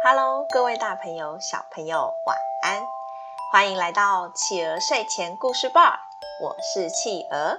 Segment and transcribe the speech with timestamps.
[0.00, 2.86] Hello，各位大朋友、小朋友，晚安！
[3.50, 5.98] 欢迎来到企鹅睡前故事吧，
[6.40, 7.58] 我是企鹅。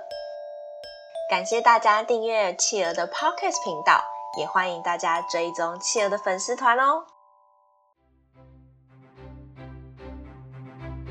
[1.29, 4.01] 感谢大家订阅企鹅的 Podcast 频道，
[4.37, 7.03] 也欢迎大家追踪企鹅的粉丝团哦。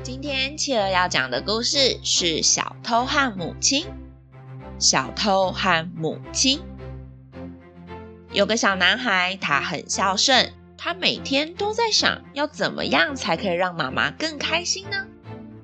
[0.03, 3.85] 今天企鹅要讲的故事是小偷和母亲。
[4.79, 6.59] 小偷和母亲。
[8.31, 14.95] 有个小男孩，他很孝顺，他每天都在想要怎么样才可以让妈妈更开心呢？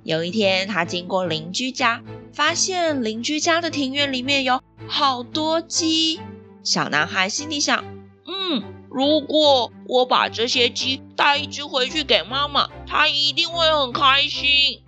[0.03, 6.19] 有一天，他经过邻居家，发现邻居家的庭院里面有好多鸡。
[6.63, 7.85] 小男孩心里想：
[8.27, 14.81] 嗯，如果我把这些鸡带一只回去给妈妈，她一定会很开心。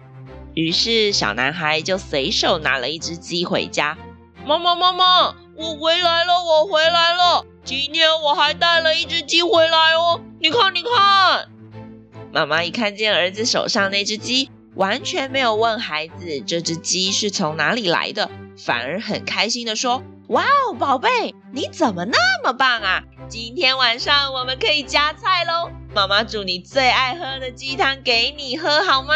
[0.53, 3.97] 于是，小男孩就随手拿了一只鸡回家。
[4.45, 7.45] 妈妈，妈妈，我回来了，我回来了。
[7.67, 11.49] 今天我还带了一只鸡回来哦，你看，你看。
[12.31, 23.03] 妈妈一看见儿子手上那只鸡，完全没有问孩子这只鸡是从哪里来的，反而很开心地说：“哇哦，宝贝，你怎么那么棒啊？
[23.27, 25.69] 今天晚上我们可以加菜喽。
[25.93, 29.13] 妈妈煮你最爱喝的鸡汤给你喝，好吗？”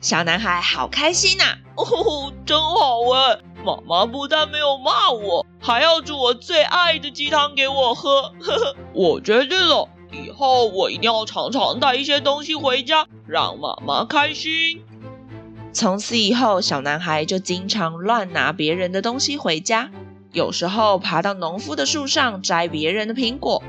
[0.00, 1.58] 小男孩好开心呐、啊！
[1.74, 3.38] 哦，真好哎！
[3.64, 8.22] 妈妈不但没有骂我，还要煮我最爱的鸡汤给我喝。
[8.40, 14.82] 呵呵，我决定了，以后我一定要常常带一些东西回家，让妈妈开心。
[15.72, 19.90] 从此以后，小男孩就经常乱拿别人的东西回家，
[20.32, 23.62] 有时候爬到农夫的树上摘别人的苹果，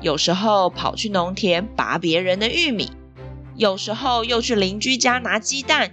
[0.00, 2.90] 有时候跑去农田拔别人的玉米。
[3.56, 5.92] 有时候又去邻居家拿鸡蛋，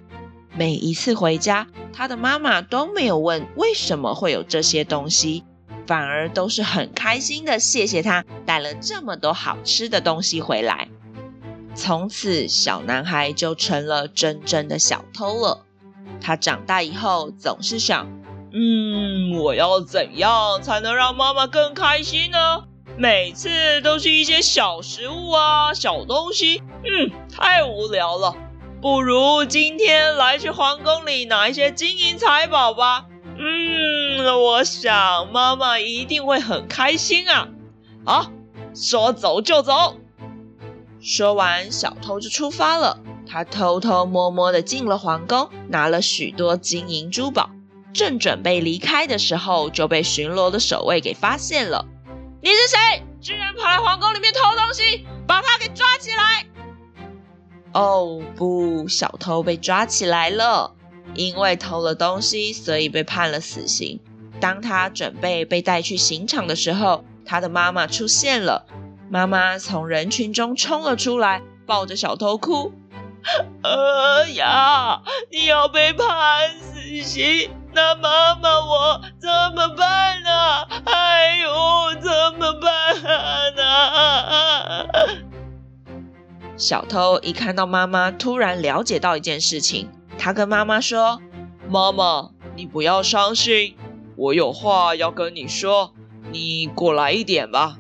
[0.58, 5.44] 每一次回家，他的妈妈都没有问为什么会有这些东西，
[5.86, 10.90] 反而都是很开心的谢谢他带了这么多好吃的东西回来。
[11.76, 15.64] 从此，小男孩就成了真正的小偷了。
[16.20, 18.08] 他长大以后总是想，
[18.52, 22.64] 嗯，我要怎样才能让妈妈更开心呢？
[22.98, 28.36] 每次都是一些小食物啊，小东西，嗯，太无聊了。
[28.80, 33.06] 不如今天来去皇宫里拿一些金银财宝吧。
[33.40, 37.48] 嗯，我想妈妈一定会很开心啊。
[38.06, 38.32] 好，
[38.76, 39.98] 说走就走。
[41.02, 43.00] 说完，小偷就出发了。
[43.28, 47.50] 他偷偷摸摸地进了皇宫，拿了许多金银珠宝，
[47.94, 51.86] 正准备离开的时候，就被巡逻的守卫给发现了。
[52.42, 53.04] 你是谁？
[53.22, 56.46] 居然跑来皇宫里面偷东西，把他给抓起来！
[57.74, 60.74] 哦不，小偷被抓起来了，
[61.14, 64.00] 因为偷了东西，所以被判了死刑。
[64.40, 68.66] 当他准备被带去刑场的时候，他的妈妈出现了。
[69.10, 72.72] 妈妈从人群中冲了出来，抱着小偷哭
[73.64, 75.02] ：“哎呀，
[75.32, 78.87] 你要被判死刑！”那妈妈，我
[86.68, 91.22] 小偷一看到妈妈，突然了解到一件事情，他跟妈妈说
[91.72, 93.78] ：“妈妈，你不要伤心，
[94.18, 95.94] 我有话要跟你说，
[96.30, 97.78] 你过来一点吧。”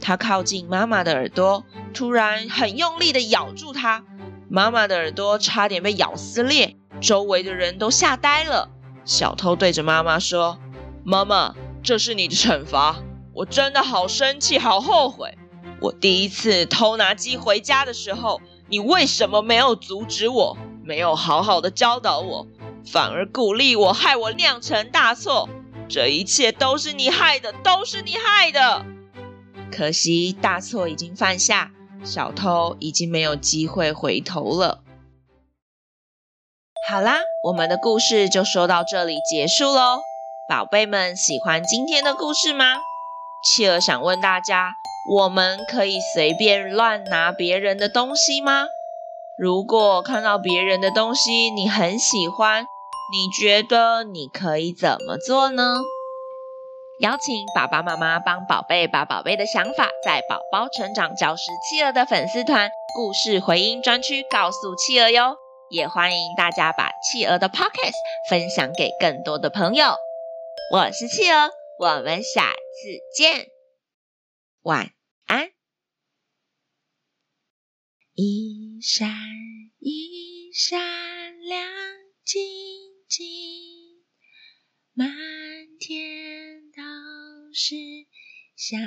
[0.00, 4.02] 他靠近妈妈的耳朵，突然很用力地咬住她，
[4.48, 8.70] 妈妈的耳朵差点被咬撕裂，周围的人都吓呆了。
[9.04, 10.58] 小偷对着妈妈说
[11.04, 13.00] ：“妈妈，这是你的惩罚。
[13.34, 15.36] 我真的好生气，好后悔。
[15.80, 20.56] 我第一次偷拿鸡回家的时候，你为什么没有阻止我？
[20.84, 22.46] 没有好好的教导我，
[22.90, 25.48] 反而鼓励我，害我酿成大错。
[25.88, 28.84] 这一切都是你害的，都是你害的。
[29.70, 31.70] 可惜大错已经犯下，
[32.04, 34.82] 小偷已经没有机会回头了。”
[36.88, 40.00] 好啦，我们的故事就说到这里结束喽。
[40.48, 42.76] 宝贝们喜欢今天的故事吗？
[43.44, 44.72] 企鹅想问大家：
[45.10, 48.66] 我们可以随便乱拿别人的东西吗？
[49.38, 52.64] 如果看到别人的东西你很喜欢，
[53.10, 55.76] 你觉得你可以怎么做呢？
[57.00, 65.36] 邀请爸爸妈妈帮宝贝把宝贝的想法，在宝宝成长教室企鹅的粉丝团故事回音专区告诉企鹅哟。
[65.70, 67.94] 也欢迎大家把企鹅的 pockets
[68.28, 69.94] 分享给更多的朋友。
[70.72, 73.46] 我是企鹅，我们下次见，
[74.62, 74.90] 晚
[75.28, 75.52] 安。
[78.14, 79.14] 一闪
[79.78, 81.70] 一闪亮
[82.24, 82.40] 晶
[83.08, 84.04] 晶，
[84.94, 85.08] 满
[85.78, 86.82] 天都
[87.52, 87.76] 是
[88.56, 88.78] 小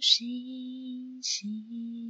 [0.00, 2.01] 星星。